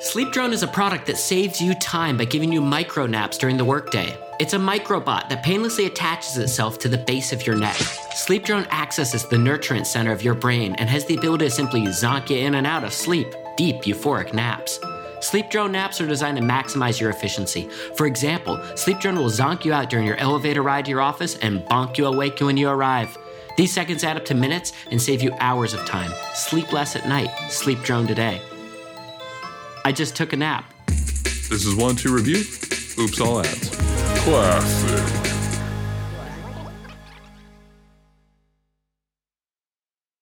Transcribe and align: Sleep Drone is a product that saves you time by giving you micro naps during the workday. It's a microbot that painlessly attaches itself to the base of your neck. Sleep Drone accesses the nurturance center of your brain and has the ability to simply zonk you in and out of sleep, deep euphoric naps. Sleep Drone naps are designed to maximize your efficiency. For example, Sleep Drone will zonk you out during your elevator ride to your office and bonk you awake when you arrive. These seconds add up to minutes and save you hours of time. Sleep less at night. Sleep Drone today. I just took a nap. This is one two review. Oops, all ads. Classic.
Sleep 0.00 0.30
Drone 0.30 0.52
is 0.52 0.62
a 0.62 0.68
product 0.68 1.06
that 1.06 1.18
saves 1.18 1.60
you 1.60 1.74
time 1.74 2.16
by 2.16 2.24
giving 2.24 2.52
you 2.52 2.60
micro 2.60 3.04
naps 3.06 3.36
during 3.36 3.56
the 3.56 3.64
workday. 3.64 4.16
It's 4.38 4.52
a 4.52 4.58
microbot 4.58 5.28
that 5.28 5.42
painlessly 5.42 5.86
attaches 5.86 6.38
itself 6.38 6.78
to 6.78 6.88
the 6.88 6.98
base 6.98 7.32
of 7.32 7.44
your 7.44 7.56
neck. 7.56 7.74
Sleep 8.14 8.44
Drone 8.44 8.66
accesses 8.70 9.26
the 9.26 9.36
nurturance 9.36 9.86
center 9.86 10.12
of 10.12 10.22
your 10.22 10.34
brain 10.34 10.76
and 10.76 10.88
has 10.88 11.04
the 11.06 11.16
ability 11.16 11.46
to 11.46 11.50
simply 11.50 11.80
zonk 11.86 12.30
you 12.30 12.36
in 12.36 12.54
and 12.54 12.64
out 12.64 12.84
of 12.84 12.92
sleep, 12.92 13.34
deep 13.56 13.82
euphoric 13.82 14.32
naps. 14.32 14.78
Sleep 15.20 15.50
Drone 15.50 15.72
naps 15.72 16.00
are 16.00 16.06
designed 16.06 16.36
to 16.38 16.44
maximize 16.44 17.00
your 17.00 17.10
efficiency. 17.10 17.68
For 17.96 18.06
example, 18.06 18.64
Sleep 18.76 19.00
Drone 19.00 19.16
will 19.16 19.24
zonk 19.24 19.64
you 19.64 19.72
out 19.72 19.90
during 19.90 20.06
your 20.06 20.16
elevator 20.18 20.62
ride 20.62 20.84
to 20.84 20.92
your 20.92 21.00
office 21.00 21.36
and 21.38 21.62
bonk 21.62 21.98
you 21.98 22.06
awake 22.06 22.38
when 22.38 22.56
you 22.56 22.68
arrive. 22.68 23.18
These 23.56 23.72
seconds 23.72 24.04
add 24.04 24.16
up 24.16 24.24
to 24.26 24.34
minutes 24.34 24.72
and 24.92 25.02
save 25.02 25.22
you 25.22 25.34
hours 25.40 25.74
of 25.74 25.84
time. 25.86 26.12
Sleep 26.34 26.72
less 26.72 26.94
at 26.94 27.08
night. 27.08 27.30
Sleep 27.50 27.82
Drone 27.82 28.06
today. 28.06 28.40
I 29.88 29.92
just 29.92 30.14
took 30.14 30.34
a 30.34 30.36
nap. 30.36 30.70
This 30.86 31.64
is 31.64 31.74
one 31.74 31.96
two 31.96 32.14
review. 32.14 32.40
Oops, 33.02 33.20
all 33.22 33.40
ads. 33.40 33.70
Classic. 34.18 35.27